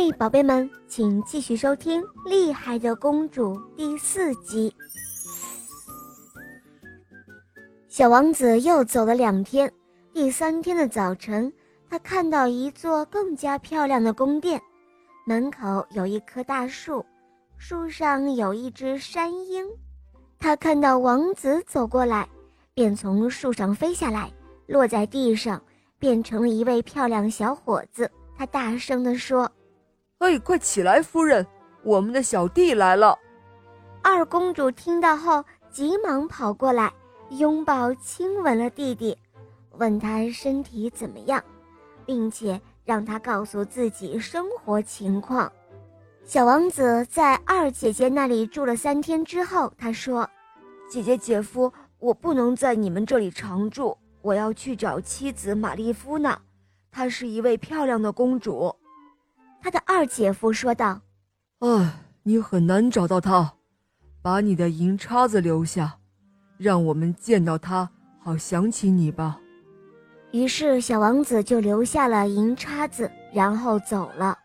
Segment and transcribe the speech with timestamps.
[0.00, 4.72] 嘿，宝贝们，请继续收听《厉害的公主》第四集。
[7.88, 9.68] 小王子又走了两天，
[10.14, 11.52] 第三天的早晨，
[11.90, 14.62] 他看到一座更加漂亮的宫殿，
[15.26, 17.04] 门口有一棵大树，
[17.56, 19.66] 树上有一只山鹰。
[20.38, 22.28] 他看到王子走过来，
[22.72, 24.32] 便从树上飞下来，
[24.68, 25.60] 落在地上，
[25.98, 28.08] 变成了一位漂亮小伙子。
[28.36, 29.50] 他大声地说。
[30.18, 31.46] 哎，快起来，夫人！
[31.84, 33.16] 我们的小弟来了。
[34.02, 36.92] 二公主听到后，急忙跑过来，
[37.30, 39.16] 拥抱亲吻了弟弟，
[39.78, 41.42] 问他身体怎么样，
[42.04, 45.50] 并且让他告诉自己生活情况。
[46.24, 50.28] 小王子在二姐姐那里住了三天之后，他说
[50.90, 56.36] ：“姐姐、姐夫，我不能在你们这里常住，我要去找妻子玛丽夫娜，
[56.90, 58.74] 她是一位漂亮的公主。”
[59.60, 61.00] 他的二姐夫说道
[61.60, 63.54] ：“哎，你很难找到他，
[64.22, 65.98] 把你的银叉子留下，
[66.56, 69.40] 让我们见到他，好想起你吧。”
[70.32, 74.38] 于是小王子就留下了银叉子，然后走了。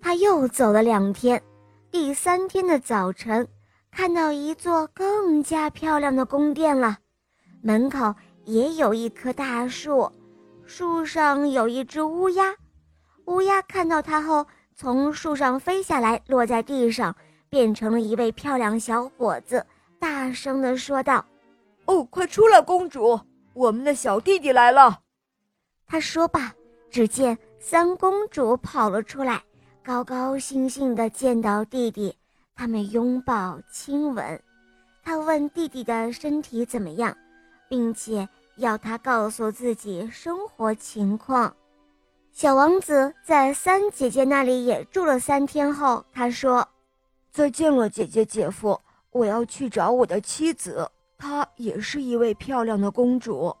[0.00, 1.42] 他又走了两天，
[1.90, 3.46] 第三天的早晨，
[3.90, 6.98] 看到一座更加漂亮的宫殿了，
[7.62, 10.10] 门口也有一棵大树，
[10.66, 12.54] 树上有一只乌鸦。
[13.30, 17.14] 乌鸦看到他后，从树上飞下来，落在地上，
[17.48, 19.64] 变成了一位漂亮小伙子，
[20.00, 21.24] 大声地说道
[21.86, 23.20] ：“哦，快出来，公主，
[23.54, 24.98] 我们的小弟弟来了。”
[25.86, 26.52] 他说罢，
[26.90, 29.40] 只见三公主跑了出来，
[29.84, 32.12] 高高兴兴地见到弟弟，
[32.56, 34.42] 他们拥抱亲吻。
[35.04, 37.16] 他问弟弟的身体怎么样，
[37.68, 41.54] 并且要他告诉自己生活情况。
[42.40, 46.66] 小王子在三姐姐那里也住了三天后，他说
[47.30, 53.54] ：“再见了，姐姐、姐夫，我要去找我的妻子，她也是一位漂亮的公主。”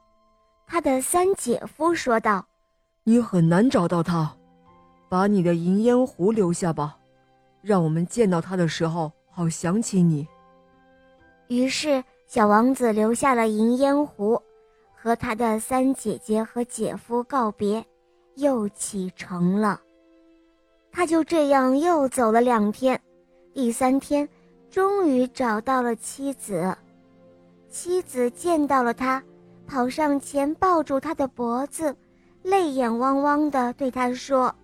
[0.66, 2.46] 他的三姐夫说道
[3.04, 4.34] ：“你很难找到她，
[5.10, 6.96] 把你的银烟壶留下吧，
[7.60, 10.26] 让我们见到她的时候好想起你。”
[11.48, 14.40] 于是，小王子留下了银烟壶，
[14.96, 17.84] 和他的三姐姐和姐夫告别。
[18.40, 19.78] 又启程了，
[20.90, 22.98] 他就这样又走了两天，
[23.52, 24.26] 第三天
[24.70, 26.74] 终于找到了妻子。
[27.68, 29.22] 妻子见到了他，
[29.66, 31.94] 跑上前抱住他的脖子，
[32.42, 34.54] 泪眼汪汪地对他说：“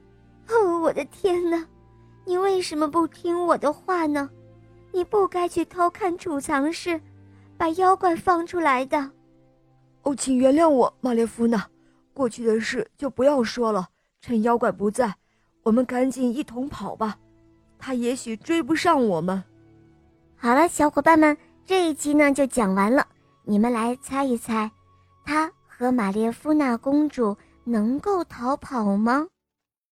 [0.49, 1.65] 哦，我的天哪，
[2.25, 4.29] 你为什么不听我的话呢？
[4.91, 6.99] 你不该去偷看储藏室，
[7.59, 9.11] 把妖怪放出来的。
[10.03, 11.65] 哦，请原谅我，玛列夫娜。”
[12.17, 13.91] 过去的事就不要说了。
[14.23, 15.15] 趁妖怪不在，
[15.63, 17.19] 我们赶紧一同跑吧。
[17.79, 19.45] 他也许追不上我们。
[20.35, 23.07] 好了，小伙伴们，这一集呢就讲完了。
[23.45, 24.71] 你们来猜一猜，
[25.27, 29.29] 他和玛列夫娜公主能够逃跑吗？